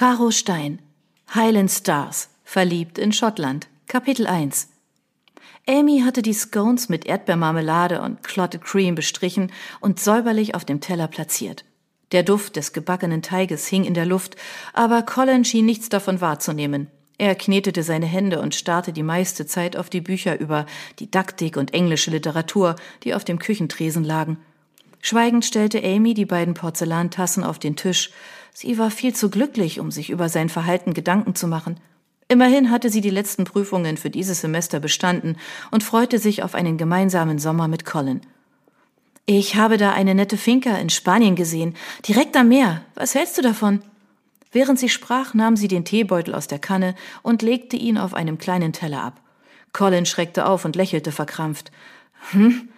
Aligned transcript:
Caro 0.00 0.30
Stein, 0.30 0.78
Highland 1.34 1.70
Stars, 1.70 2.30
verliebt 2.42 2.96
in 2.96 3.12
Schottland, 3.12 3.68
Kapitel 3.86 4.26
1. 4.26 4.68
Amy 5.68 6.00
hatte 6.00 6.22
die 6.22 6.32
Scones 6.32 6.88
mit 6.88 7.04
Erdbeermarmelade 7.04 8.00
und 8.00 8.22
Clotted 8.22 8.64
Cream 8.64 8.94
bestrichen 8.94 9.52
und 9.80 10.00
säuberlich 10.00 10.54
auf 10.54 10.64
dem 10.64 10.80
Teller 10.80 11.06
platziert. 11.06 11.66
Der 12.12 12.22
Duft 12.22 12.56
des 12.56 12.72
gebackenen 12.72 13.20
Teiges 13.20 13.66
hing 13.66 13.84
in 13.84 13.92
der 13.92 14.06
Luft, 14.06 14.36
aber 14.72 15.02
Colin 15.02 15.44
schien 15.44 15.66
nichts 15.66 15.90
davon 15.90 16.22
wahrzunehmen. 16.22 16.86
Er 17.18 17.34
knetete 17.34 17.82
seine 17.82 18.06
Hände 18.06 18.40
und 18.40 18.54
starrte 18.54 18.94
die 18.94 19.02
meiste 19.02 19.44
Zeit 19.44 19.76
auf 19.76 19.90
die 19.90 20.00
Bücher 20.00 20.40
über 20.40 20.64
Didaktik 20.98 21.58
und 21.58 21.74
englische 21.74 22.10
Literatur, 22.10 22.76
die 23.02 23.12
auf 23.12 23.24
dem 23.24 23.38
Küchentresen 23.38 24.04
lagen. 24.04 24.38
Schweigend 25.02 25.44
stellte 25.44 25.82
Amy 25.82 26.14
die 26.14 26.26
beiden 26.26 26.54
Porzellantassen 26.54 27.44
auf 27.44 27.58
den 27.58 27.76
Tisch. 27.76 28.10
Sie 28.52 28.78
war 28.78 28.90
viel 28.90 29.14
zu 29.14 29.30
glücklich, 29.30 29.80
um 29.80 29.90
sich 29.90 30.10
über 30.10 30.28
sein 30.28 30.48
Verhalten 30.48 30.94
Gedanken 30.94 31.34
zu 31.34 31.46
machen. 31.46 31.78
Immerhin 32.28 32.70
hatte 32.70 32.90
sie 32.90 33.00
die 33.00 33.10
letzten 33.10 33.44
Prüfungen 33.44 33.96
für 33.96 34.10
dieses 34.10 34.40
Semester 34.40 34.78
bestanden 34.78 35.36
und 35.70 35.82
freute 35.82 36.18
sich 36.18 36.42
auf 36.42 36.54
einen 36.54 36.78
gemeinsamen 36.78 37.38
Sommer 37.38 37.66
mit 37.66 37.84
Colin. 37.84 38.20
Ich 39.26 39.56
habe 39.56 39.76
da 39.76 39.92
eine 39.92 40.14
nette 40.14 40.36
Finca 40.36 40.76
in 40.76 40.90
Spanien 40.90 41.36
gesehen, 41.36 41.74
direkt 42.06 42.36
am 42.36 42.48
Meer. 42.48 42.82
Was 42.94 43.14
hältst 43.14 43.38
du 43.38 43.42
davon? 43.42 43.82
Während 44.52 44.78
sie 44.78 44.88
sprach, 44.88 45.34
nahm 45.34 45.56
sie 45.56 45.68
den 45.68 45.84
Teebeutel 45.84 46.34
aus 46.34 46.48
der 46.48 46.58
Kanne 46.58 46.94
und 47.22 47.42
legte 47.42 47.76
ihn 47.76 47.98
auf 47.98 48.14
einem 48.14 48.38
kleinen 48.38 48.72
Teller 48.72 49.02
ab. 49.02 49.20
Colin 49.72 50.06
schreckte 50.06 50.46
auf 50.46 50.64
und 50.64 50.74
lächelte 50.74 51.12
verkrampft. 51.12 51.70
Hm? 52.30 52.68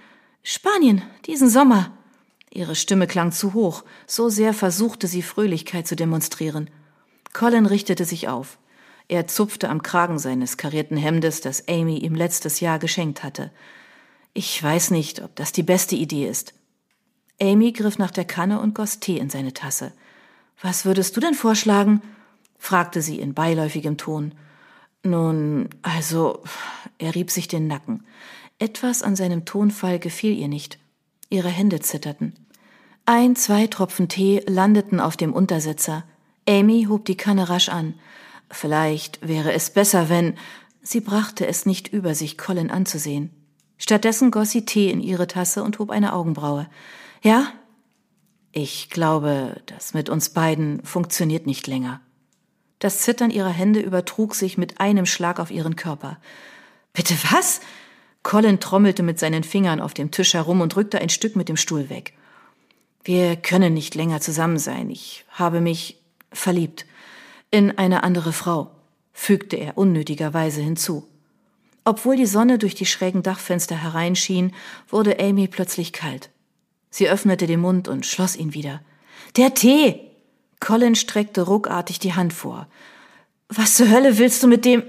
Spanien, 0.42 1.02
diesen 1.26 1.48
Sommer. 1.48 1.90
Ihre 2.54 2.74
Stimme 2.74 3.06
klang 3.06 3.32
zu 3.32 3.54
hoch, 3.54 3.82
so 4.06 4.28
sehr 4.28 4.52
versuchte 4.52 5.06
sie 5.06 5.22
Fröhlichkeit 5.22 5.86
zu 5.86 5.96
demonstrieren. 5.96 6.68
Colin 7.32 7.64
richtete 7.64 8.04
sich 8.04 8.28
auf. 8.28 8.58
Er 9.08 9.26
zupfte 9.26 9.70
am 9.70 9.82
Kragen 9.82 10.18
seines 10.18 10.58
karierten 10.58 10.98
Hemdes, 10.98 11.40
das 11.40 11.66
Amy 11.66 11.98
ihm 11.98 12.14
letztes 12.14 12.60
Jahr 12.60 12.78
geschenkt 12.78 13.22
hatte. 13.24 13.50
Ich 14.34 14.62
weiß 14.62 14.90
nicht, 14.90 15.22
ob 15.22 15.34
das 15.36 15.52
die 15.52 15.62
beste 15.62 15.96
Idee 15.96 16.28
ist. 16.28 16.52
Amy 17.40 17.72
griff 17.72 17.98
nach 17.98 18.10
der 18.10 18.26
Kanne 18.26 18.60
und 18.60 18.74
goss 18.74 19.00
Tee 19.00 19.18
in 19.18 19.30
seine 19.30 19.54
Tasse. 19.54 19.92
Was 20.60 20.84
würdest 20.84 21.16
du 21.16 21.20
denn 21.20 21.34
vorschlagen? 21.34 22.02
fragte 22.58 23.02
sie 23.02 23.18
in 23.18 23.34
beiläufigem 23.34 23.96
Ton. 23.96 24.34
Nun, 25.02 25.70
also, 25.82 26.44
er 26.98 27.14
rieb 27.14 27.30
sich 27.30 27.48
den 27.48 27.66
Nacken. 27.66 28.04
Etwas 28.58 29.02
an 29.02 29.16
seinem 29.16 29.44
Tonfall 29.44 29.98
gefiel 29.98 30.38
ihr 30.38 30.48
nicht. 30.48 30.78
Ihre 31.30 31.48
Hände 31.48 31.80
zitterten. 31.80 32.34
Ein, 33.04 33.34
zwei 33.34 33.66
Tropfen 33.66 34.08
Tee 34.08 34.42
landeten 34.46 35.00
auf 35.00 35.16
dem 35.16 35.32
Untersetzer. 35.32 36.04
Amy 36.48 36.86
hob 36.88 37.04
die 37.04 37.16
Kanne 37.16 37.48
rasch 37.48 37.68
an. 37.68 37.94
Vielleicht 38.48 39.26
wäre 39.26 39.52
es 39.52 39.70
besser, 39.70 40.08
wenn. 40.08 40.36
Sie 40.82 41.00
brachte 41.00 41.46
es 41.46 41.66
nicht 41.66 41.88
über 41.88 42.14
sich, 42.14 42.38
Colin 42.38 42.70
anzusehen. 42.70 43.30
Stattdessen 43.76 44.30
goss 44.30 44.50
sie 44.50 44.64
Tee 44.64 44.88
in 44.90 45.00
ihre 45.00 45.26
Tasse 45.26 45.64
und 45.64 45.80
hob 45.80 45.90
eine 45.90 46.12
Augenbraue. 46.12 46.68
Ja? 47.22 47.48
Ich 48.52 48.88
glaube, 48.88 49.60
das 49.66 49.94
mit 49.94 50.08
uns 50.08 50.28
beiden 50.30 50.84
funktioniert 50.84 51.46
nicht 51.46 51.66
länger. 51.66 52.00
Das 52.78 53.00
Zittern 53.00 53.30
ihrer 53.30 53.48
Hände 53.48 53.80
übertrug 53.80 54.36
sich 54.36 54.58
mit 54.58 54.80
einem 54.80 55.06
Schlag 55.06 55.40
auf 55.40 55.50
ihren 55.50 55.74
Körper. 55.74 56.18
Bitte 56.92 57.14
was? 57.32 57.62
Colin 58.22 58.60
trommelte 58.60 59.02
mit 59.02 59.18
seinen 59.18 59.42
Fingern 59.42 59.80
auf 59.80 59.94
dem 59.94 60.12
Tisch 60.12 60.34
herum 60.34 60.60
und 60.60 60.76
rückte 60.76 61.00
ein 61.00 61.08
Stück 61.08 61.34
mit 61.34 61.48
dem 61.48 61.56
Stuhl 61.56 61.90
weg. 61.90 62.14
Wir 63.04 63.36
können 63.36 63.74
nicht 63.74 63.94
länger 63.94 64.20
zusammen 64.20 64.58
sein. 64.58 64.90
Ich 64.90 65.24
habe 65.30 65.60
mich 65.60 65.98
verliebt 66.30 66.86
in 67.50 67.76
eine 67.76 68.02
andere 68.02 68.32
Frau, 68.32 68.70
fügte 69.12 69.56
er 69.56 69.76
unnötigerweise 69.76 70.60
hinzu. 70.60 71.06
Obwohl 71.84 72.16
die 72.16 72.26
Sonne 72.26 72.58
durch 72.58 72.74
die 72.74 72.86
schrägen 72.86 73.22
Dachfenster 73.22 73.76
hereinschien, 73.76 74.54
wurde 74.88 75.18
Amy 75.18 75.48
plötzlich 75.48 75.92
kalt. 75.92 76.30
Sie 76.90 77.08
öffnete 77.08 77.46
den 77.46 77.60
Mund 77.60 77.88
und 77.88 78.06
schloss 78.06 78.36
ihn 78.36 78.54
wieder. 78.54 78.80
Der 79.36 79.54
Tee! 79.54 80.00
Colin 80.60 80.94
streckte 80.94 81.42
ruckartig 81.42 81.98
die 81.98 82.14
Hand 82.14 82.32
vor. 82.32 82.68
Was 83.48 83.74
zur 83.74 83.90
Hölle 83.90 84.18
willst 84.18 84.42
du 84.42 84.46
mit 84.46 84.64
dem? 84.64 84.84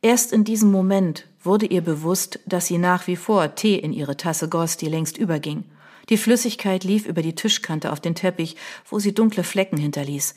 Erst 0.00 0.32
in 0.32 0.44
diesem 0.44 0.72
Moment 0.72 1.26
wurde 1.42 1.66
ihr 1.66 1.82
bewusst, 1.82 2.40
dass 2.46 2.66
sie 2.66 2.78
nach 2.78 3.06
wie 3.06 3.16
vor 3.16 3.54
Tee 3.54 3.76
in 3.76 3.92
ihre 3.92 4.16
Tasse 4.16 4.48
goss, 4.48 4.76
die 4.78 4.88
längst 4.88 5.18
überging. 5.18 5.64
Die 6.08 6.16
Flüssigkeit 6.16 6.84
lief 6.84 7.06
über 7.06 7.22
die 7.22 7.34
Tischkante 7.34 7.92
auf 7.92 8.00
den 8.00 8.14
Teppich, 8.14 8.56
wo 8.88 8.98
sie 8.98 9.14
dunkle 9.14 9.44
Flecken 9.44 9.78
hinterließ. 9.78 10.34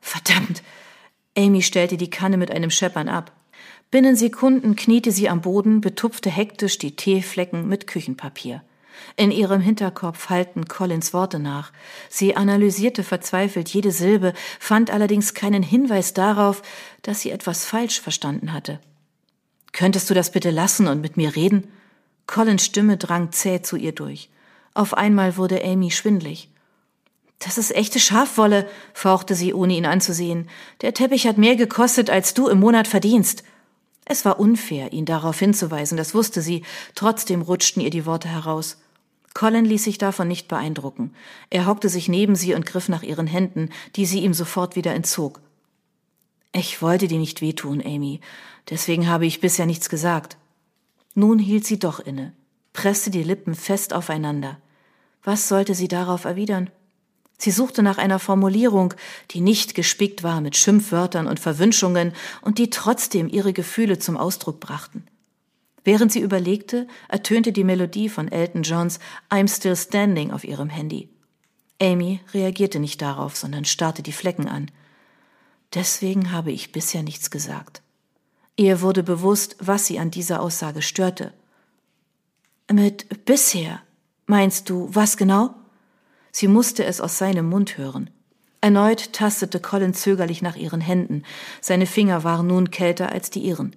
Verdammt! 0.00 0.62
Amy 1.36 1.62
stellte 1.62 1.96
die 1.96 2.10
Kanne 2.10 2.36
mit 2.36 2.50
einem 2.50 2.70
Scheppern 2.70 3.08
ab. 3.08 3.32
Binnen 3.90 4.16
Sekunden 4.16 4.76
kniete 4.76 5.12
sie 5.12 5.28
am 5.28 5.40
Boden, 5.40 5.80
betupfte 5.80 6.30
hektisch 6.30 6.78
die 6.78 6.96
Teeflecken 6.96 7.68
mit 7.68 7.86
Küchenpapier. 7.86 8.62
In 9.16 9.30
ihrem 9.30 9.60
Hinterkopf 9.60 10.28
hallten 10.28 10.66
Collins 10.66 11.14
Worte 11.14 11.38
nach. 11.38 11.72
Sie 12.08 12.36
analysierte 12.36 13.04
verzweifelt 13.04 13.68
jede 13.68 13.92
Silbe, 13.92 14.34
fand 14.58 14.90
allerdings 14.90 15.34
keinen 15.34 15.62
Hinweis 15.62 16.12
darauf, 16.12 16.62
dass 17.02 17.20
sie 17.20 17.30
etwas 17.30 17.64
falsch 17.64 18.00
verstanden 18.00 18.52
hatte. 18.52 18.80
Könntest 19.72 20.10
du 20.10 20.14
das 20.14 20.32
bitte 20.32 20.50
lassen 20.50 20.88
und 20.88 21.00
mit 21.00 21.16
mir 21.16 21.36
reden? 21.36 21.68
Collins 22.26 22.64
Stimme 22.64 22.96
drang 22.96 23.32
zäh 23.32 23.62
zu 23.62 23.76
ihr 23.76 23.92
durch. 23.92 24.28
Auf 24.74 24.94
einmal 24.94 25.36
wurde 25.36 25.64
Amy 25.64 25.90
schwindlig. 25.90 26.50
Das 27.38 27.56
ist 27.56 27.74
echte 27.74 28.00
Schafwolle, 28.00 28.68
fauchte 28.92 29.34
sie, 29.34 29.54
ohne 29.54 29.74
ihn 29.74 29.86
anzusehen. 29.86 30.48
Der 30.80 30.94
Teppich 30.94 31.26
hat 31.26 31.38
mehr 31.38 31.56
gekostet, 31.56 32.10
als 32.10 32.34
du 32.34 32.48
im 32.48 32.58
Monat 32.58 32.88
verdienst. 32.88 33.44
Es 34.04 34.24
war 34.24 34.40
unfair, 34.40 34.92
ihn 34.92 35.04
darauf 35.04 35.38
hinzuweisen, 35.38 35.96
das 35.96 36.14
wusste 36.14 36.42
sie, 36.42 36.64
trotzdem 36.94 37.42
rutschten 37.42 37.82
ihr 37.82 37.90
die 37.90 38.06
Worte 38.06 38.28
heraus. 38.28 38.78
Colin 39.34 39.64
ließ 39.64 39.84
sich 39.84 39.98
davon 39.98 40.26
nicht 40.26 40.48
beeindrucken. 40.48 41.14
Er 41.50 41.66
hockte 41.66 41.88
sich 41.88 42.08
neben 42.08 42.34
sie 42.34 42.54
und 42.54 42.66
griff 42.66 42.88
nach 42.88 43.02
ihren 43.02 43.26
Händen, 43.26 43.68
die 43.94 44.06
sie 44.06 44.20
ihm 44.20 44.34
sofort 44.34 44.74
wieder 44.74 44.94
entzog. 44.94 45.40
Ich 46.52 46.82
wollte 46.82 47.06
dir 47.06 47.18
nicht 47.18 47.40
wehtun, 47.40 47.82
Amy, 47.84 48.20
deswegen 48.70 49.08
habe 49.08 49.26
ich 49.26 49.40
bisher 49.40 49.66
nichts 49.66 49.88
gesagt. 49.88 50.38
Nun 51.14 51.38
hielt 51.38 51.66
sie 51.66 51.78
doch 51.78 52.00
inne, 52.00 52.32
presste 52.72 53.10
die 53.10 53.22
Lippen 53.22 53.54
fest 53.54 53.92
aufeinander. 53.92 54.58
Was 55.22 55.48
sollte 55.48 55.74
sie 55.74 55.88
darauf 55.88 56.24
erwidern? 56.24 56.70
Sie 57.38 57.52
suchte 57.52 57.82
nach 57.82 57.98
einer 57.98 58.18
Formulierung, 58.18 58.94
die 59.30 59.40
nicht 59.40 59.74
gespickt 59.74 60.24
war 60.24 60.40
mit 60.40 60.56
Schimpfwörtern 60.56 61.28
und 61.28 61.38
Verwünschungen 61.38 62.12
und 62.42 62.58
die 62.58 62.70
trotzdem 62.70 63.28
ihre 63.28 63.52
Gefühle 63.52 63.98
zum 63.98 64.16
Ausdruck 64.16 64.58
brachten. 64.58 65.06
Während 65.84 66.12
sie 66.12 66.20
überlegte, 66.20 66.88
ertönte 67.08 67.52
die 67.52 67.64
Melodie 67.64 68.08
von 68.08 68.30
Elton 68.30 68.62
Johns 68.62 68.98
I'm 69.30 69.48
Still 69.48 69.76
Standing 69.76 70.32
auf 70.32 70.44
ihrem 70.44 70.68
Handy. 70.68 71.08
Amy 71.80 72.20
reagierte 72.34 72.80
nicht 72.80 73.00
darauf, 73.00 73.36
sondern 73.36 73.64
starrte 73.64 74.02
die 74.02 74.12
Flecken 74.12 74.48
an. 74.48 74.70
Deswegen 75.74 76.32
habe 76.32 76.50
ich 76.50 76.72
bisher 76.72 77.04
nichts 77.04 77.30
gesagt. 77.30 77.82
Ihr 78.56 78.80
wurde 78.80 79.04
bewusst, 79.04 79.56
was 79.60 79.86
sie 79.86 80.00
an 80.00 80.10
dieser 80.10 80.42
Aussage 80.42 80.82
störte. 80.82 81.32
Mit 82.70 83.24
bisher 83.24 83.80
meinst 84.26 84.68
du 84.68 84.88
was 84.92 85.16
genau? 85.16 85.54
Sie 86.30 86.48
musste 86.48 86.84
es 86.84 87.00
aus 87.00 87.18
seinem 87.18 87.48
Mund 87.48 87.78
hören. 87.78 88.10
Erneut 88.60 89.12
tastete 89.12 89.60
Colin 89.60 89.94
zögerlich 89.94 90.42
nach 90.42 90.56
ihren 90.56 90.80
Händen. 90.80 91.22
Seine 91.60 91.86
Finger 91.86 92.24
waren 92.24 92.48
nun 92.48 92.70
kälter 92.70 93.10
als 93.10 93.30
die 93.30 93.40
ihren. 93.40 93.74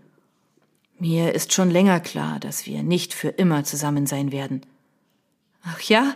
Mir 0.99 1.33
ist 1.33 1.53
schon 1.53 1.71
länger 1.71 1.99
klar, 1.99 2.39
dass 2.39 2.65
wir 2.65 2.83
nicht 2.83 3.13
für 3.13 3.29
immer 3.29 3.63
zusammen 3.63 4.05
sein 4.07 4.31
werden. 4.31 4.61
Ach 5.63 5.81
ja? 5.81 6.15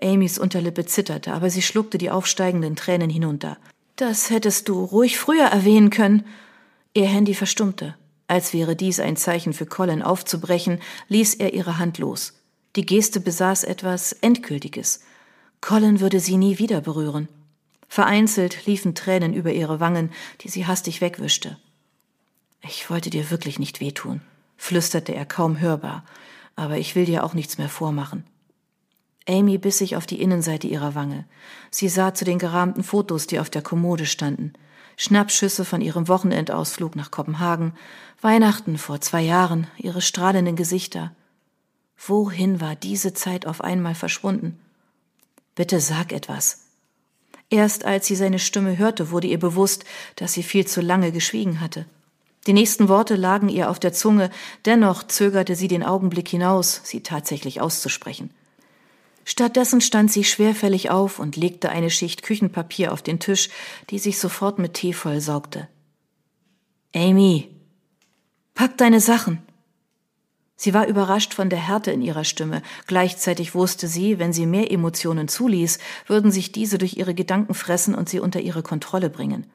Amys 0.00 0.38
Unterlippe 0.38 0.86
zitterte, 0.86 1.32
aber 1.32 1.50
sie 1.50 1.62
schluckte 1.62 1.98
die 1.98 2.10
aufsteigenden 2.10 2.76
Tränen 2.76 3.10
hinunter. 3.10 3.58
Das 3.96 4.30
hättest 4.30 4.68
du 4.68 4.84
ruhig 4.84 5.18
früher 5.18 5.46
erwähnen 5.46 5.90
können. 5.90 6.24
Ihr 6.94 7.06
Handy 7.06 7.34
verstummte. 7.34 7.96
Als 8.28 8.52
wäre 8.52 8.76
dies 8.76 9.00
ein 9.00 9.16
Zeichen 9.16 9.54
für 9.54 9.66
Colin 9.66 10.02
aufzubrechen, 10.02 10.80
ließ 11.08 11.34
er 11.34 11.54
ihre 11.54 11.78
Hand 11.78 11.98
los. 11.98 12.34
Die 12.76 12.86
Geste 12.86 13.20
besaß 13.20 13.64
etwas 13.64 14.12
Endgültiges. 14.12 15.00
Colin 15.60 16.00
würde 16.00 16.20
sie 16.20 16.36
nie 16.36 16.58
wieder 16.58 16.82
berühren. 16.82 17.28
Vereinzelt 17.88 18.66
liefen 18.66 18.94
Tränen 18.94 19.32
über 19.32 19.52
ihre 19.52 19.80
Wangen, 19.80 20.12
die 20.42 20.48
sie 20.48 20.66
hastig 20.66 21.00
wegwischte. 21.00 21.56
Ich 22.62 22.90
wollte 22.90 23.08
dir 23.08 23.30
wirklich 23.30 23.58
nicht 23.58 23.80
wehtun, 23.80 24.20
flüsterte 24.56 25.14
er 25.14 25.24
kaum 25.24 25.58
hörbar, 25.58 26.04
aber 26.54 26.76
ich 26.76 26.94
will 26.94 27.06
dir 27.06 27.24
auch 27.24 27.32
nichts 27.32 27.56
mehr 27.56 27.70
vormachen. 27.70 28.24
Amy 29.26 29.58
biss 29.58 29.78
sich 29.78 29.96
auf 29.96 30.06
die 30.06 30.20
Innenseite 30.20 30.66
ihrer 30.66 30.94
Wange. 30.94 31.24
Sie 31.70 31.88
sah 31.88 32.14
zu 32.14 32.24
den 32.24 32.38
gerahmten 32.38 32.82
Fotos, 32.82 33.26
die 33.26 33.40
auf 33.40 33.50
der 33.50 33.62
Kommode 33.62 34.06
standen. 34.06 34.52
Schnappschüsse 35.00 35.64
von 35.64 35.80
ihrem 35.80 36.08
Wochenendausflug 36.08 36.96
nach 36.96 37.12
Kopenhagen, 37.12 37.72
Weihnachten 38.20 38.78
vor 38.78 39.00
zwei 39.00 39.22
Jahren, 39.22 39.68
ihre 39.78 40.02
strahlenden 40.02 40.56
Gesichter. 40.56 41.12
Wohin 41.96 42.60
war 42.60 42.74
diese 42.74 43.14
Zeit 43.14 43.46
auf 43.46 43.60
einmal 43.60 43.94
verschwunden? 43.94 44.58
Bitte 45.54 45.78
sag 45.80 46.12
etwas. 46.12 46.64
Erst 47.48 47.84
als 47.84 48.06
sie 48.08 48.16
seine 48.16 48.40
Stimme 48.40 48.76
hörte, 48.76 49.12
wurde 49.12 49.28
ihr 49.28 49.38
bewusst, 49.38 49.84
dass 50.16 50.32
sie 50.32 50.42
viel 50.42 50.66
zu 50.66 50.80
lange 50.80 51.12
geschwiegen 51.12 51.60
hatte. 51.60 51.86
Die 52.48 52.52
nächsten 52.52 52.88
Worte 52.88 53.14
lagen 53.14 53.48
ihr 53.48 53.70
auf 53.70 53.78
der 53.78 53.92
Zunge, 53.92 54.30
dennoch 54.64 55.04
zögerte 55.04 55.54
sie 55.54 55.68
den 55.68 55.84
Augenblick 55.84 56.28
hinaus, 56.28 56.80
sie 56.82 57.04
tatsächlich 57.04 57.60
auszusprechen. 57.60 58.30
Stattdessen 59.30 59.82
stand 59.82 60.10
sie 60.10 60.24
schwerfällig 60.24 60.88
auf 60.88 61.18
und 61.18 61.36
legte 61.36 61.68
eine 61.68 61.90
Schicht 61.90 62.22
Küchenpapier 62.22 62.94
auf 62.94 63.02
den 63.02 63.20
Tisch, 63.20 63.50
die 63.90 63.98
sich 63.98 64.18
sofort 64.18 64.58
mit 64.58 64.72
Tee 64.72 64.94
vollsaugte. 64.94 65.68
Amy, 66.94 67.50
pack 68.54 68.78
deine 68.78 69.00
Sachen. 69.00 69.42
Sie 70.56 70.72
war 70.72 70.86
überrascht 70.86 71.34
von 71.34 71.50
der 71.50 71.58
Härte 71.58 71.90
in 71.90 72.00
ihrer 72.00 72.24
Stimme. 72.24 72.62
Gleichzeitig 72.86 73.54
wusste 73.54 73.86
sie, 73.86 74.18
wenn 74.18 74.32
sie 74.32 74.46
mehr 74.46 74.72
Emotionen 74.72 75.28
zuließ, 75.28 75.78
würden 76.06 76.32
sich 76.32 76.50
diese 76.50 76.78
durch 76.78 76.96
ihre 76.96 77.12
Gedanken 77.12 77.52
fressen 77.52 77.94
und 77.94 78.08
sie 78.08 78.20
unter 78.20 78.40
ihre 78.40 78.62
Kontrolle 78.62 79.10
bringen. 79.10 79.46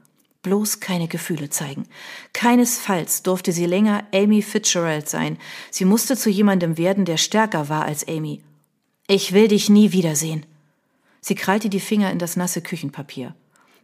Bloß 0.43 0.81
keine 0.81 1.07
Gefühle 1.07 1.49
zeigen. 1.49 1.87
Keinesfalls 2.33 3.23
durfte 3.23 3.51
sie 3.51 3.65
länger 3.65 4.03
Amy 4.13 4.43
Fitzgerald 4.43 5.09
sein. 5.09 5.39
Sie 5.71 5.85
musste 5.85 6.15
zu 6.15 6.29
jemandem 6.29 6.77
werden, 6.77 7.05
der 7.05 7.17
stärker 7.17 7.69
war 7.69 7.85
als 7.85 8.07
Amy. 8.07 8.43
Ich 9.07 9.33
will 9.33 9.50
dich 9.50 9.69
nie 9.69 9.91
wiedersehen. 9.91 10.45
Sie 11.19 11.35
krallte 11.35 11.69
die 11.69 11.81
Finger 11.81 12.11
in 12.11 12.19
das 12.19 12.38
nasse 12.38 12.61
Küchenpapier. 12.61 13.35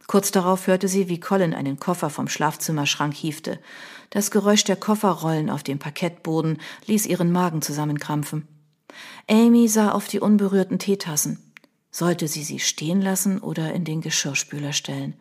Kurz 0.06 0.30
darauf 0.30 0.66
hörte 0.66 0.88
sie, 0.88 1.08
wie 1.08 1.20
Colin 1.20 1.54
einen 1.54 1.78
Koffer 1.78 2.10
vom 2.10 2.26
Schlafzimmerschrank 2.26 3.14
hiefte. 3.14 3.60
Das 4.08 4.30
Geräusch 4.30 4.64
der 4.64 4.76
Kofferrollen 4.76 5.50
auf 5.50 5.62
dem 5.62 5.78
Parkettboden 5.78 6.58
ließ 6.86 7.06
ihren 7.06 7.30
Magen 7.32 7.62
zusammenkrampfen. 7.62 8.48
Amy 9.28 9.68
sah 9.68 9.92
auf 9.92 10.08
die 10.08 10.20
unberührten 10.20 10.78
Teetassen. 10.78 11.38
Sollte 11.90 12.26
sie 12.26 12.42
sie 12.42 12.58
stehen 12.58 13.02
lassen 13.02 13.40
oder 13.40 13.72
in 13.74 13.84
den 13.84 14.00
Geschirrspüler 14.00 14.72
stellen? 14.72 15.14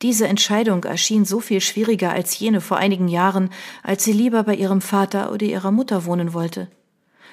Diese 0.00 0.28
Entscheidung 0.28 0.84
erschien 0.84 1.24
so 1.24 1.40
viel 1.40 1.60
schwieriger 1.60 2.12
als 2.12 2.38
jene 2.38 2.60
vor 2.60 2.78
einigen 2.78 3.08
Jahren, 3.08 3.50
als 3.82 4.04
sie 4.04 4.12
lieber 4.12 4.44
bei 4.44 4.54
ihrem 4.54 4.80
Vater 4.80 5.32
oder 5.32 5.44
ihrer 5.44 5.70
Mutter 5.70 6.06
wohnen 6.06 6.32
wollte. 6.32 6.68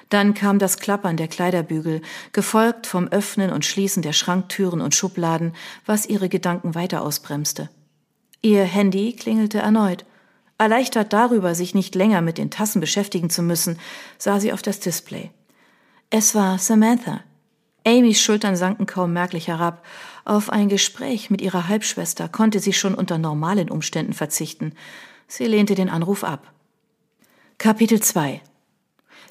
Dann 0.10 0.34
kam 0.34 0.58
das 0.58 0.78
Klappern 0.78 1.18
der 1.18 1.28
Kleiderbügel, 1.28 2.02
gefolgt 2.32 2.88
vom 2.88 3.08
Öffnen 3.10 3.52
und 3.52 3.66
Schließen 3.66 4.02
der 4.02 4.14
Schranktüren 4.14 4.82
und 4.82 4.96
Schubladen, 4.96 5.54
was 5.86 6.06
ihre 6.06 6.30
Gedanken 6.30 6.76
weiter 6.76 7.02
ausbremste. 7.02 7.70
Ihr 8.42 8.64
Handy 8.64 9.14
klingelte 9.14 9.60
erneut. 9.60 10.06
Erleichtert 10.58 11.14
darüber, 11.14 11.56
sich 11.56 11.76
nicht 11.76 11.94
länger 11.94 12.22
mit 12.22 12.38
den 12.38 12.50
Tassen 12.50 12.80
beschäftigen 12.80 13.30
zu 13.30 13.42
müssen, 13.44 13.80
sah 14.18 14.40
sie 14.40 14.54
auf 14.54 14.62
das 14.62 14.80
Display. 14.80 15.32
Es 16.10 16.34
war 16.34 16.58
Samantha. 16.58 17.22
Amys 17.86 18.22
Schultern 18.22 18.56
sanken 18.56 18.86
kaum 18.86 19.14
merklich 19.14 19.48
herab. 19.48 19.86
Auf 20.26 20.50
ein 20.50 20.70
Gespräch 20.70 21.30
mit 21.30 21.42
ihrer 21.42 21.68
Halbschwester 21.68 22.28
konnte 22.28 22.60
sie 22.60 22.74
schon 22.74 22.96
unter 22.96 23.18
normalen 23.18 23.70
Umständen 23.70 24.14
verzichten. 24.14 24.74
Sie 25.28 25.46
lehnte 25.46 25.76
den 25.76 25.90
Anruf 25.90 26.24
ab. 26.24 26.52
Kapitel 27.58 28.02
2 28.02 28.42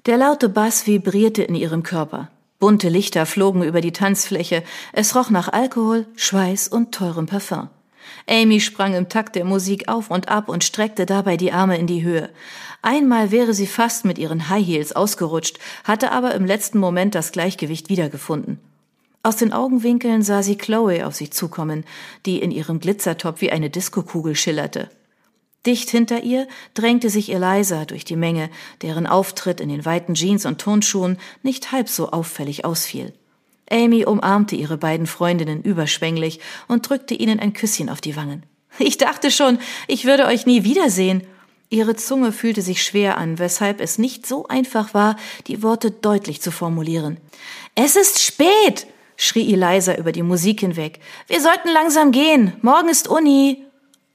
der 0.04 0.18
laute 0.18 0.48
Bass 0.48 0.86
vibrierte 0.86 1.42
in 1.42 1.54
ihrem 1.54 1.82
Körper. 1.82 2.30
Bunte 2.58 2.88
Lichter 2.88 3.26
flogen 3.26 3.62
über 3.62 3.80
die 3.80 3.92
Tanzfläche. 3.92 4.62
Es 4.92 5.14
roch 5.14 5.30
nach 5.30 5.52
Alkohol, 5.52 6.06
Schweiß 6.16 6.68
und 6.68 6.92
teurem 6.92 7.26
Parfum. 7.26 7.68
Amy 8.28 8.60
sprang 8.60 8.94
im 8.94 9.08
Takt 9.08 9.36
der 9.36 9.44
Musik 9.44 9.88
auf 9.88 10.10
und 10.10 10.28
ab 10.28 10.48
und 10.48 10.64
streckte 10.64 11.06
dabei 11.06 11.36
die 11.36 11.52
Arme 11.52 11.78
in 11.78 11.86
die 11.86 12.02
Höhe. 12.02 12.30
Einmal 12.82 13.30
wäre 13.30 13.52
sie 13.52 13.66
fast 13.66 14.04
mit 14.04 14.18
ihren 14.18 14.48
High 14.48 14.66
Heels 14.66 14.94
ausgerutscht, 14.94 15.58
hatte 15.84 16.12
aber 16.12 16.34
im 16.34 16.46
letzten 16.46 16.78
Moment 16.78 17.14
das 17.14 17.32
Gleichgewicht 17.32 17.88
wiedergefunden. 17.88 18.58
Aus 19.22 19.36
den 19.36 19.52
Augenwinkeln 19.52 20.22
sah 20.22 20.42
sie 20.42 20.56
Chloe 20.56 21.04
auf 21.04 21.16
sich 21.16 21.32
zukommen, 21.32 21.84
die 22.26 22.38
in 22.38 22.52
ihrem 22.52 22.78
Glitzertop 22.78 23.40
wie 23.40 23.50
eine 23.50 23.70
Diskokugel 23.70 24.36
schillerte. 24.36 24.88
Dicht 25.66 25.90
hinter 25.90 26.22
ihr 26.22 26.46
drängte 26.74 27.10
sich 27.10 27.32
Eliza 27.32 27.84
durch 27.84 28.04
die 28.04 28.16
Menge, 28.16 28.50
deren 28.82 29.06
Auftritt 29.06 29.60
in 29.60 29.68
den 29.68 29.84
weiten 29.84 30.14
Jeans 30.14 30.46
und 30.46 30.60
Turnschuhen 30.60 31.18
nicht 31.42 31.72
halb 31.72 31.88
so 31.88 32.10
auffällig 32.10 32.64
ausfiel. 32.64 33.12
Amy 33.70 34.04
umarmte 34.04 34.54
ihre 34.54 34.76
beiden 34.76 35.06
Freundinnen 35.06 35.62
überschwänglich 35.62 36.40
und 36.68 36.88
drückte 36.88 37.14
ihnen 37.14 37.40
ein 37.40 37.52
Küsschen 37.52 37.90
auf 37.90 38.00
die 38.00 38.16
Wangen. 38.16 38.44
Ich 38.78 38.98
dachte 38.98 39.30
schon, 39.30 39.58
ich 39.88 40.04
würde 40.04 40.26
euch 40.26 40.44
nie 40.44 40.62
wiedersehen. 40.62 41.22
Ihre 41.70 41.96
Zunge 41.96 42.30
fühlte 42.30 42.60
sich 42.60 42.82
schwer 42.82 43.16
an, 43.16 43.38
weshalb 43.38 43.80
es 43.80 43.96
nicht 43.96 44.26
so 44.26 44.46
einfach 44.48 44.92
war, 44.92 45.16
die 45.46 45.62
Worte 45.62 45.90
deutlich 45.90 46.42
zu 46.42 46.52
formulieren. 46.52 47.16
Es 47.74 47.96
ist 47.96 48.22
spät, 48.22 48.86
schrie 49.16 49.52
Eliza 49.52 49.94
über 49.94 50.12
die 50.12 50.22
Musik 50.22 50.60
hinweg. 50.60 51.00
Wir 51.26 51.40
sollten 51.40 51.70
langsam 51.70 52.12
gehen. 52.12 52.52
Morgen 52.60 52.90
ist 52.90 53.08
Uni. 53.08 53.65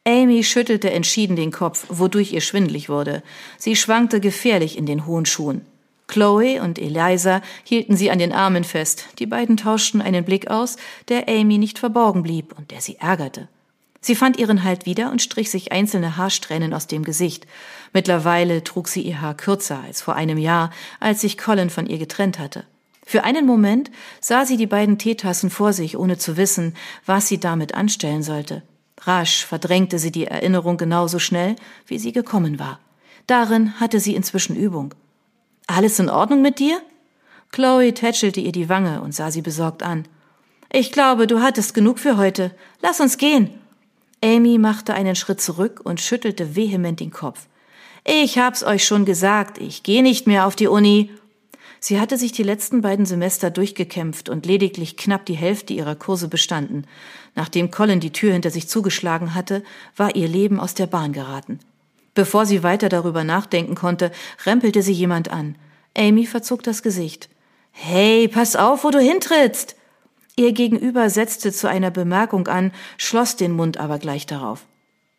Amy 0.07 0.43
schüttelte 0.43 0.89
entschieden 0.89 1.35
den 1.35 1.51
Kopf, 1.51 1.85
wodurch 1.89 2.33
ihr 2.33 2.41
schwindlig 2.41 2.89
wurde. 2.89 3.21
Sie 3.59 3.75
schwankte 3.75 4.19
gefährlich 4.19 4.75
in 4.75 4.87
den 4.87 5.05
hohen 5.05 5.27
Schuhen. 5.27 5.61
Chloe 6.07 6.59
und 6.59 6.79
Eliza 6.79 7.41
hielten 7.63 7.95
sie 7.95 8.09
an 8.09 8.17
den 8.17 8.33
Armen 8.33 8.63
fest. 8.63 9.05
Die 9.19 9.27
beiden 9.27 9.57
tauschten 9.57 10.01
einen 10.01 10.25
Blick 10.25 10.49
aus, 10.49 10.77
der 11.07 11.29
Amy 11.29 11.59
nicht 11.59 11.77
verborgen 11.77 12.23
blieb 12.23 12.57
und 12.57 12.71
der 12.71 12.81
sie 12.81 12.97
ärgerte. 12.97 13.47
Sie 14.01 14.15
fand 14.15 14.39
ihren 14.39 14.63
Halt 14.63 14.87
wieder 14.87 15.11
und 15.11 15.21
strich 15.21 15.51
sich 15.51 15.71
einzelne 15.71 16.17
Haarsträhnen 16.17 16.73
aus 16.73 16.87
dem 16.87 17.03
Gesicht. 17.03 17.45
Mittlerweile 17.93 18.63
trug 18.63 18.87
sie 18.87 19.03
ihr 19.03 19.21
Haar 19.21 19.37
kürzer 19.37 19.81
als 19.85 20.01
vor 20.01 20.15
einem 20.15 20.39
Jahr, 20.39 20.71
als 20.99 21.21
sich 21.21 21.37
Colin 21.37 21.69
von 21.69 21.85
ihr 21.85 21.99
getrennt 21.99 22.39
hatte. 22.39 22.65
Für 23.05 23.23
einen 23.23 23.45
Moment 23.45 23.91
sah 24.19 24.45
sie 24.47 24.57
die 24.57 24.67
beiden 24.67 24.97
Teetassen 24.97 25.51
vor 25.51 25.73
sich, 25.73 25.95
ohne 25.95 26.17
zu 26.17 26.37
wissen, 26.37 26.75
was 27.05 27.27
sie 27.27 27.39
damit 27.39 27.75
anstellen 27.75 28.23
sollte. 28.23 28.63
Rasch 29.01 29.45
verdrängte 29.45 29.99
sie 29.99 30.11
die 30.11 30.27
Erinnerung 30.27 30.77
genauso 30.77 31.19
schnell, 31.19 31.55
wie 31.87 31.99
sie 31.99 32.11
gekommen 32.11 32.59
war. 32.59 32.79
Darin 33.27 33.79
hatte 33.79 33.99
sie 33.99 34.15
inzwischen 34.15 34.55
Übung. 34.55 34.93
Alles 35.67 35.99
in 35.99 36.09
Ordnung 36.09 36.41
mit 36.41 36.59
dir? 36.59 36.81
Chloe 37.51 37.93
tätschelte 37.93 38.39
ihr 38.39 38.51
die 38.51 38.69
Wange 38.69 39.01
und 39.01 39.13
sah 39.13 39.31
sie 39.31 39.41
besorgt 39.41 39.83
an. 39.83 40.05
Ich 40.71 40.91
glaube, 40.91 41.27
du 41.27 41.41
hattest 41.41 41.73
genug 41.73 41.99
für 41.99 42.17
heute. 42.17 42.51
Lass 42.81 42.99
uns 42.99 43.17
gehen. 43.17 43.49
Amy 44.23 44.57
machte 44.57 44.93
einen 44.93 45.15
Schritt 45.15 45.41
zurück 45.41 45.81
und 45.83 45.99
schüttelte 45.99 46.55
vehement 46.55 46.99
den 46.99 47.11
Kopf. 47.11 47.47
Ich 48.03 48.37
hab's 48.37 48.63
euch 48.63 48.85
schon 48.85 49.05
gesagt, 49.05 49.57
ich 49.57 49.83
gehe 49.83 50.03
nicht 50.03 50.27
mehr 50.27 50.47
auf 50.47 50.55
die 50.55 50.67
Uni. 50.67 51.11
Sie 51.83 51.99
hatte 51.99 52.15
sich 52.15 52.31
die 52.31 52.43
letzten 52.43 52.81
beiden 52.81 53.07
Semester 53.07 53.49
durchgekämpft 53.49 54.29
und 54.29 54.45
lediglich 54.45 54.97
knapp 54.97 55.25
die 55.25 55.33
Hälfte 55.33 55.73
ihrer 55.73 55.95
Kurse 55.95 56.27
bestanden. 56.27 56.85
Nachdem 57.33 57.71
Colin 57.71 57.99
die 57.99 58.13
Tür 58.13 58.33
hinter 58.33 58.51
sich 58.51 58.67
zugeschlagen 58.67 59.33
hatte, 59.33 59.63
war 59.97 60.15
ihr 60.15 60.27
Leben 60.27 60.59
aus 60.59 60.75
der 60.75 60.85
Bahn 60.85 61.11
geraten. 61.11 61.59
Bevor 62.13 62.45
sie 62.45 62.61
weiter 62.61 62.87
darüber 62.87 63.23
nachdenken 63.23 63.73
konnte, 63.73 64.11
rempelte 64.45 64.83
sie 64.83 64.91
jemand 64.91 65.31
an. 65.31 65.55
Amy 65.97 66.27
verzog 66.27 66.61
das 66.61 66.83
Gesicht. 66.83 67.29
Hey, 67.71 68.27
pass 68.27 68.55
auf, 68.55 68.83
wo 68.83 68.91
du 68.91 68.99
hintrittst! 68.99 69.75
Ihr 70.35 70.53
Gegenüber 70.53 71.09
setzte 71.09 71.51
zu 71.51 71.67
einer 71.67 71.89
Bemerkung 71.89 72.47
an, 72.47 72.71
schloss 72.97 73.37
den 73.37 73.53
Mund 73.53 73.77
aber 73.77 73.97
gleich 73.97 74.27
darauf. 74.27 74.65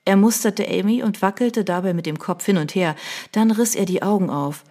Er 0.04 0.16
musterte 0.16 0.66
Amy 0.68 1.02
und 1.02 1.22
wackelte 1.22 1.64
dabei 1.64 1.92
mit 1.92 2.06
dem 2.06 2.18
Kopf 2.20 2.46
hin 2.46 2.56
und 2.56 2.74
her. 2.74 2.94
Dann 3.32 3.50
riss 3.50 3.74
er 3.74 3.84
die 3.84 4.02
Augen 4.02 4.30
auf. 4.30 4.64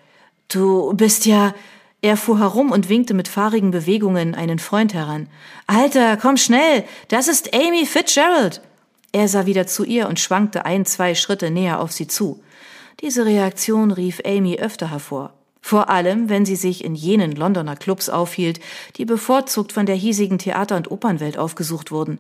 Du 0.48 0.93
bist 0.93 1.25
ja. 1.25 1.53
Er 2.01 2.17
fuhr 2.17 2.39
herum 2.39 2.72
und 2.72 2.89
winkte 2.89 3.13
mit 3.13 3.27
fahrigen 3.27 3.70
Bewegungen 3.70 4.34
einen 4.34 4.58
Freund 4.58 4.93
heran. 4.93 5.27
Alter, 5.67 6.17
komm 6.17 6.38
schnell, 6.38 6.84
das 7.10 7.27
ist 7.27 7.53
Amy 7.53 7.86
Fitzgerald. 7.86 8.62
Er 9.12 9.27
sah 9.27 9.46
wieder 9.46 9.67
zu 9.67 9.84
ihr 9.84 10.08
und 10.08 10.20
schwankte 10.20 10.65
ein, 10.65 10.86
zwei 10.86 11.13
Schritte 11.13 11.51
näher 11.51 11.79
auf 11.79 11.91
sie 11.91 12.08
zu. 12.08 12.43
Diese 13.01 13.25
Reaktion 13.25 13.91
rief 13.91 14.22
Amy 14.25 14.58
öfter 14.58 14.89
hervor. 14.89 15.34
Vor 15.62 15.89
allem, 15.89 16.27
wenn 16.27 16.46
sie 16.46 16.55
sich 16.55 16.84
in 16.84 16.96
jenen 16.96 17.34
Londoner 17.34 17.75
Clubs 17.75 18.10
aufhielt, 18.10 18.60
die 18.98 19.05
bevorzugt 19.05 19.72
von 19.72 19.86
der 19.86 19.96
hiesigen 19.96 20.39
Theater- 20.39 20.77
und 20.77 20.89
Opernwelt 20.89 21.38
aufgesucht 21.38 21.91
wurden. 21.91 22.20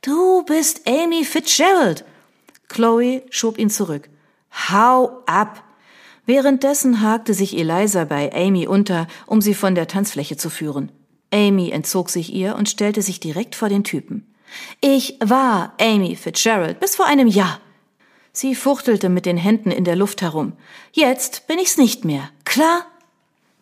Du 0.00 0.42
bist 0.44 0.88
Amy 0.88 1.24
Fitzgerald. 1.24 2.04
Chloe 2.68 3.22
schob 3.28 3.58
ihn 3.58 3.68
zurück. 3.68 4.08
Hau 4.70 5.22
ab! 5.26 5.62
Währenddessen 6.32 7.00
hakte 7.00 7.34
sich 7.34 7.58
Eliza 7.58 8.04
bei 8.04 8.32
Amy 8.32 8.68
unter, 8.68 9.08
um 9.26 9.40
sie 9.40 9.52
von 9.52 9.74
der 9.74 9.88
Tanzfläche 9.88 10.36
zu 10.36 10.48
führen. 10.48 10.92
Amy 11.32 11.70
entzog 11.70 12.08
sich 12.08 12.32
ihr 12.32 12.54
und 12.54 12.68
stellte 12.68 13.02
sich 13.02 13.18
direkt 13.18 13.56
vor 13.56 13.68
den 13.68 13.82
Typen. 13.82 14.32
Ich 14.80 15.16
war 15.18 15.74
Amy 15.80 16.14
Fitzgerald 16.14 16.78
bis 16.78 16.94
vor 16.94 17.06
einem 17.06 17.26
Jahr. 17.26 17.60
Sie 18.32 18.54
fuchtelte 18.54 19.08
mit 19.08 19.26
den 19.26 19.38
Händen 19.38 19.72
in 19.72 19.82
der 19.82 19.96
Luft 19.96 20.22
herum. 20.22 20.52
Jetzt 20.92 21.48
bin 21.48 21.58
ich's 21.58 21.78
nicht 21.78 22.04
mehr. 22.04 22.30
Klar? 22.44 22.86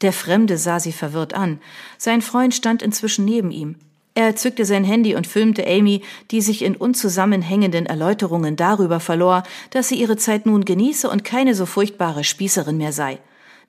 Der 0.03 0.13
Fremde 0.13 0.59
sah 0.59 0.79
sie 0.79 0.93
verwirrt 0.93 1.33
an. 1.33 1.63
Sein 1.97 2.21
Freund 2.21 2.55
stand 2.55 2.83
inzwischen 2.83 3.25
neben 3.25 3.51
ihm. 3.51 3.77
Er 4.19 4.35
zückte 4.35 4.65
sein 4.65 4.83
Handy 4.83 5.15
und 5.15 5.29
filmte 5.29 5.65
Amy, 5.65 6.03
die 6.33 6.41
sich 6.41 6.63
in 6.63 6.75
unzusammenhängenden 6.75 7.87
Erläuterungen 7.87 8.57
darüber 8.57 8.99
verlor, 8.99 9.45
dass 9.71 9.87
sie 9.87 9.95
ihre 9.95 10.17
Zeit 10.17 10.45
nun 10.45 10.65
genieße 10.65 11.09
und 11.09 11.23
keine 11.23 11.55
so 11.55 11.67
furchtbare 11.67 12.25
Spießerin 12.25 12.77
mehr 12.77 12.93
sei. 12.93 13.21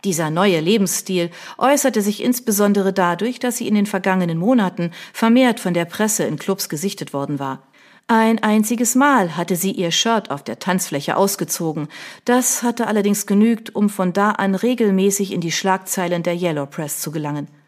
Dieser 0.03 0.31
neue 0.31 0.59
Lebensstil 0.59 1.29
äußerte 1.59 2.01
sich 2.01 2.23
insbesondere 2.23 2.93
dadurch, 2.93 3.37
dass 3.37 3.57
sie 3.57 3.67
in 3.67 3.75
den 3.75 3.85
vergangenen 3.85 4.39
Monaten 4.39 4.89
vermehrt 5.13 5.59
von 5.59 5.75
der 5.75 5.85
Presse 5.85 6.23
in 6.23 6.39
Clubs 6.39 6.67
gesichtet 6.67 7.13
worden 7.13 7.37
war. 7.37 7.61
Ein 8.07 8.41
einziges 8.41 8.95
Mal 8.95 9.37
hatte 9.37 9.55
sie 9.55 9.73
ihr 9.73 9.91
Shirt 9.91 10.31
auf 10.31 10.43
der 10.43 10.57
Tanzfläche 10.57 11.15
ausgezogen. 11.15 11.89
Das 12.25 12.63
hatte 12.63 12.87
allerdings 12.87 13.27
genügt, 13.27 13.75
um 13.75 13.87
von 13.87 14.13
da 14.13 14.31
an 14.31 14.55
regelmäßig 14.55 15.31
in 15.31 15.41
die 15.41 15.51
Schlagzeilen 15.51 16.23
der 16.23 16.33
Yellow 16.33 16.65
Press 16.65 17.01
zu 17.01 17.11
gelangen. 17.11 17.58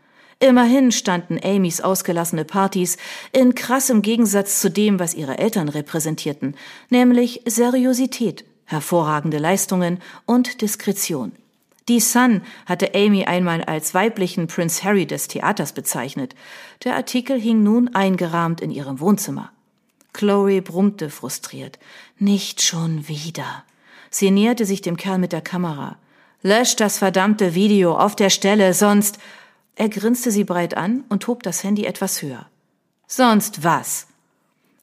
Immerhin 0.42 0.92
standen 0.92 1.40
Amys 1.44 1.82
ausgelassene 1.82 2.46
Partys 2.46 2.98
in 3.32 3.54
krassem 3.54 4.02
Gegensatz 4.02 4.60
zu 4.60 4.72
dem, 4.72 5.00
was 5.00 5.14
ihre 5.14 5.38
Eltern 5.38 5.70
repräsentierten, 5.70 6.56
nämlich 6.90 7.42
Seriosität, 7.46 8.44
hervorragende 8.66 9.38
Leistungen 9.38 10.00
und 10.26 10.62
Diskretion. 10.62 11.34
Die 11.88 12.00
Sun 12.00 12.42
hatte 12.66 12.96
Amy 12.96 13.26
einmal 13.26 13.64
als 13.64 13.94
weiblichen 13.94 14.48
Prince 14.48 14.84
Harry 14.84 15.06
des 15.06 15.28
Theaters 15.28 15.74
bezeichnet. 15.74 16.34
Der 16.86 16.96
Artikel 16.96 17.40
hing 17.40 17.62
nun 17.62 17.94
eingerahmt 17.94 18.62
in 18.62 18.72
ihrem 18.72 19.00
Wohnzimmer. 19.00 19.52
Chloe 20.12 20.64
brummte 20.64 21.12
frustriert. 21.12 21.78
Nicht 22.18 22.64
schon 22.64 23.08
wieder. 23.08 23.64
Sie 24.10 24.32
näherte 24.32 24.66
sich 24.66 24.82
dem 24.82 24.98
Kerl 24.98 25.20
mit 25.20 25.34
der 25.34 25.42
Kamera. 25.42 25.98
Lösch 26.42 26.76
das 26.76 26.98
verdammte 26.98 27.54
Video 27.54 27.96
auf 27.96 28.16
der 28.16 28.32
Stelle, 28.32 28.74
sonst. 28.74 29.20
Er 29.76 29.90
grinste 29.90 30.32
sie 30.32 30.44
breit 30.44 30.76
an 30.76 31.04
und 31.10 31.28
hob 31.28 31.44
das 31.44 31.64
Handy 31.64 31.86
etwas 31.86 32.22
höher. 32.22 32.48
Sonst 33.08 33.64
was? 33.64 34.08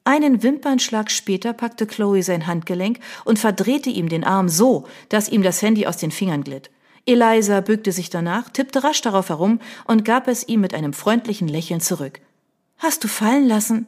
Einen 0.04 0.42
Wimpernschlag 0.42 1.11
später 1.11 1.52
packte 1.52 1.87
Chloe 1.87 2.23
sein 2.23 2.47
Handgelenk 2.47 2.99
und 3.25 3.38
verdrehte 3.38 3.90
ihm 3.90 4.09
den 4.09 4.25
Arm 4.25 4.49
so, 4.49 4.87
dass 5.11 5.28
ihm 5.28 5.42
das 5.42 5.61
Handy 5.61 5.87
aus 5.87 5.99
den 5.99 6.11
Fingern 6.11 6.45
glitt. 6.45 6.71
Eliza 7.04 7.61
bückte 7.61 7.92
sich 7.92 8.11
danach, 8.11 8.50
tippte 8.50 8.85
rasch 8.85 9.00
darauf 9.00 9.28
herum 9.28 9.61
und 9.87 10.04
gab 10.04 10.28
es 10.28 10.47
ihm 10.47 10.61
mit 10.61 10.75
einem 10.75 10.92
freundlichen 10.92 11.49
Lächeln 11.49 11.80
zurück. 11.80 12.21
Hast 12.78 13.04
du 13.04 13.09
fallen 13.09 13.47
lassen? 13.47 13.87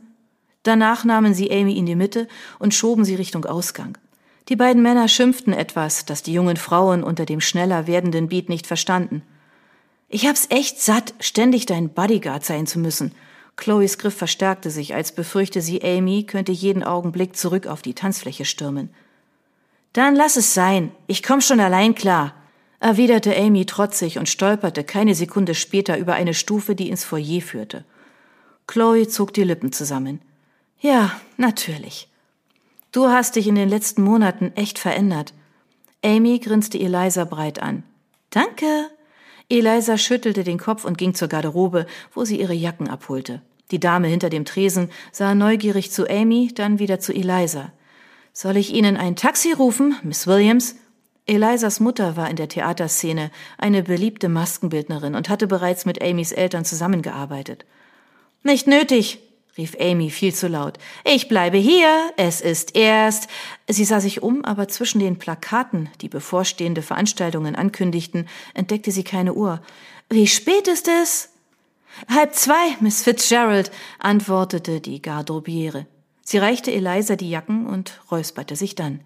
Danach 0.63 1.05
nahmen 1.05 1.33
sie 1.33 1.51
Amy 1.51 1.77
in 1.77 1.87
die 1.87 1.97
Mitte 1.97 2.29
und 2.59 2.75
schoben 2.75 3.05
sie 3.05 3.15
Richtung 3.15 3.45
Ausgang. 3.47 3.97
Die 4.49 4.57
beiden 4.57 4.83
Männer 4.83 5.09
schimpften 5.09 5.53
etwas, 5.53 6.05
das 6.05 6.23
die 6.23 6.33
jungen 6.33 6.57
Frauen 6.57 7.03
unter 7.03 7.25
dem 7.25 7.41
schneller 7.41 7.87
werdenden 7.87 8.29
Beat 8.29 8.49
nicht 8.49 8.67
verstanden. 8.67 9.23
Ich 10.13 10.27
hab's 10.27 10.49
echt 10.51 10.83
satt, 10.83 11.15
ständig 11.21 11.67
dein 11.67 11.89
Bodyguard 11.89 12.45
sein 12.45 12.67
zu 12.67 12.81
müssen. 12.81 13.13
Chloes 13.55 13.97
Griff 13.97 14.17
verstärkte 14.17 14.69
sich, 14.71 14.93
als 14.93 15.13
befürchte 15.13 15.63
sie, 15.63 15.83
Amy 15.85 16.25
könnte 16.25 16.51
jeden 16.51 16.83
Augenblick 16.83 17.37
zurück 17.37 17.69
auf 17.69 17.81
die 17.81 17.95
Tanzfläche 17.95 18.45
stürmen. 18.45 18.91
Dann 19.93 20.17
lass 20.17 20.37
es 20.37 20.53
sein, 20.53 20.91
ich 21.07 21.23
komm 21.23 21.41
schon 21.41 21.61
allein 21.61 21.95
klar, 21.95 22.35
erwiderte 22.81 23.37
Amy 23.37 23.67
trotzig 23.67 24.19
und 24.19 24.29
stolperte 24.29 24.83
keine 24.83 25.15
Sekunde 25.15 25.55
später 25.55 25.97
über 25.97 26.15
eine 26.15 26.35
Stufe, 26.35 26.75
die 26.75 26.91
ins 26.91 27.05
Foyer 27.05 27.41
führte. 27.41 27.85
Chloe 28.67 29.07
zog 29.07 29.33
die 29.33 29.45
Lippen 29.45 29.71
zusammen. 29.71 30.21
Ja, 30.81 31.21
natürlich. 31.37 32.09
Du 32.91 33.09
hast 33.09 33.37
dich 33.37 33.47
in 33.47 33.55
den 33.55 33.69
letzten 33.69 34.03
Monaten 34.03 34.51
echt 34.57 34.81
verändert. 34.81 35.35
Amy 36.05 36.41
grinste 36.41 36.81
Eliza 36.81 37.25
breit 37.25 37.63
an. 37.63 37.85
Danke. 38.31 38.91
Eliza 39.51 39.99
schüttelte 39.99 40.45
den 40.45 40.59
Kopf 40.59 40.85
und 40.85 40.97
ging 40.97 41.15
zur 41.15 41.29
Garderobe, 41.29 41.87
wo 42.15 42.25
sie 42.25 42.41
ihre 42.41 42.55
Jacken 42.55 42.89
abholte. 42.89 43.43
Die 43.71 43.81
Dame 43.81 44.09
hinter 44.09 44.31
dem 44.31 44.45
Tresen 44.45 44.91
sah 45.13 45.35
neugierig 45.35 45.91
zu 45.91 46.09
Amy, 46.09 46.53
dann 46.55 46.79
wieder 46.79 47.01
zu 47.01 47.13
Eliza. 47.13 47.73
Soll 48.33 48.57
ich 48.57 48.73
Ihnen 48.73 48.97
ein 48.97 49.17
Taxi 49.17 49.53
rufen, 49.53 49.97
Miss 50.03 50.27
Williams? 50.27 50.77
Elizas 51.27 51.79
Mutter 51.81 52.17
war 52.17 52.31
in 52.31 52.37
der 52.37 52.49
Theaterszene 52.49 53.31
eine 53.59 53.83
beliebte 53.83 54.29
Maskenbildnerin 54.29 55.15
und 55.15 55.29
hatte 55.29 55.47
bereits 55.47 55.85
mit 55.85 56.03
Amys 56.03 56.33
Eltern 56.33 56.65
zusammengearbeitet. 56.65 57.65
Nicht 58.43 58.67
nötig, 58.67 59.21
rief 59.57 59.77
Amy 59.81 60.11
viel 60.11 60.35
zu 60.35 60.49
laut. 60.49 60.79
Ich 61.05 61.29
bleibe 61.29 61.59
hier, 61.59 62.11
es 62.17 62.41
ist 62.41 62.77
erst. 62.77 63.29
Sie 63.69 63.85
sah 63.85 64.01
sich 64.01 64.23
um, 64.23 64.45
aber 64.45 64.69
zwischen 64.69 65.01
den 65.01 65.19
Plakaten, 65.19 65.89
die 66.01 66.09
bevorstehende 66.09 66.83
Veranstaltungen 66.83 67.57
ankündigten, 67.57 68.29
entdeckte 68.55 68.91
sie 68.93 69.05
keine 69.05 69.35
Uhr. 69.35 69.61
Wie 70.09 70.27
spät 70.27 70.69
ist 70.69 70.89
es? 70.89 71.31
Halb 72.09 72.35
zwei, 72.35 72.77
Miss 72.81 73.03
Fitzgerald, 73.03 73.71
antwortete 73.99 74.81
die 74.81 75.03
Garderobiere. 75.03 75.87
Sie 76.23 76.39
reichte 76.39 76.73
Eliza 76.73 77.17
die 77.17 77.31
Jacken 77.31 77.67
und 77.67 78.01
räusperte 78.11 78.57
sich 78.57 78.75
dann. 78.75 79.01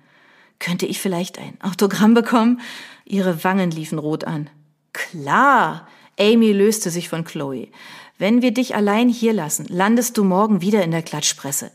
Könnte 0.58 0.86
ich 0.86 1.00
vielleicht 1.00 1.38
ein 1.38 1.58
Autogramm 1.60 2.14
bekommen? 2.14 2.60
Ihre 3.04 3.44
Wangen 3.44 3.70
liefen 3.70 3.98
rot 3.98 4.24
an. 4.24 4.50
Klar. 4.92 5.88
Amy 6.18 6.52
löste 6.52 6.90
sich 6.90 7.08
von 7.08 7.24
Chloe. 7.24 7.68
Wenn 8.16 8.42
wir 8.42 8.52
dich 8.52 8.74
allein 8.76 9.08
hier 9.08 9.32
lassen, 9.32 9.66
landest 9.68 10.16
du 10.16 10.24
morgen 10.24 10.60
wieder 10.60 10.84
in 10.84 10.92
der 10.92 11.02
Klatschpresse. 11.02 11.72